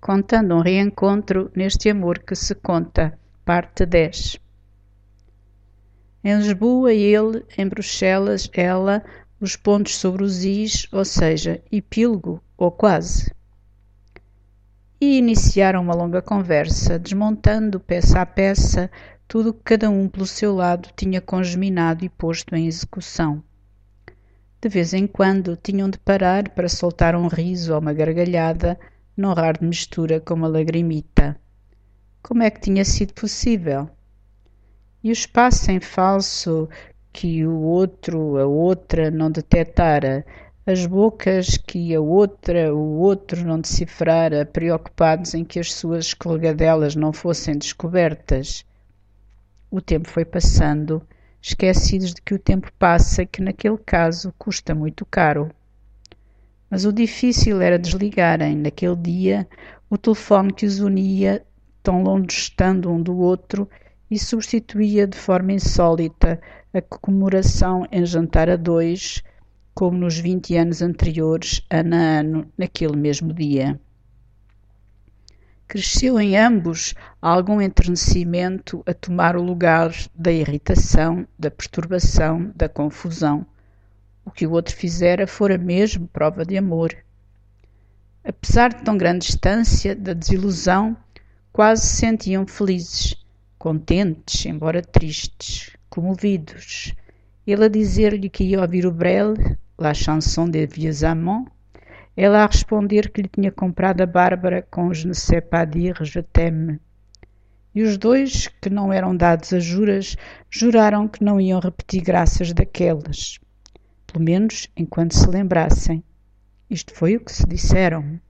[0.00, 4.38] contando um reencontro neste amor que se conta, parte 10.
[6.24, 9.04] Em Lisboa ele, em Bruxelas ela,
[9.40, 13.32] os pontos sobre os is, ou seja, epílogo ou quase.
[15.00, 18.90] E iniciaram uma longa conversa, desmontando peça a peça
[19.26, 23.42] tudo que cada um pelo seu lado tinha congeminado e posto em execução.
[24.60, 28.78] De vez em quando tinham de parar para soltar um riso ou uma gargalhada,
[29.20, 31.38] não raro de mistura com uma lagrimita.
[32.22, 33.88] Como é que tinha sido possível?
[35.04, 36.68] E o espaço em falso
[37.12, 40.24] que o outro, a outra, não detectara,
[40.66, 46.94] as bocas que a outra, o outro não decifrara, preocupados em que as suas escorregadelas
[46.94, 48.64] não fossem descobertas.
[49.70, 51.02] O tempo foi passando
[51.42, 55.50] esquecidos de que o tempo passa e que naquele caso custa muito caro.
[56.70, 59.48] Mas o difícil era desligarem, naquele dia,
[59.90, 61.44] o telefone que os unia,
[61.82, 63.68] tão longe estando um do outro,
[64.08, 66.40] e substituía de forma insólita
[66.72, 69.20] a comemoração em jantar a dois,
[69.74, 73.80] como nos vinte anos anteriores, ano a ano, naquele mesmo dia.
[75.66, 83.46] Cresceu em ambos algum enternecimento a tomar o lugar da irritação, da perturbação, da confusão.
[84.30, 86.96] O que o outro fizera fora mesmo prova de amor.
[88.22, 90.96] Apesar de tão grande distância da desilusão,
[91.52, 93.16] quase se sentiam felizes,
[93.58, 96.94] contentes, embora tristes, comovidos.
[97.44, 99.34] Ele a dizer-lhe que ia ouvir o Brel,
[99.76, 101.50] La Chanson des Vieux Amants,
[102.16, 106.04] ela a responder que lhe tinha comprado a Bárbara com Je ne sais pas dire
[106.04, 106.78] je t'aime.
[107.74, 110.16] E os dois, que não eram dados a juras,
[110.48, 113.40] juraram que não iam repetir graças daquelas.
[114.12, 116.02] Pelo menos enquanto se lembrassem.
[116.68, 118.20] Isto foi o que se disseram.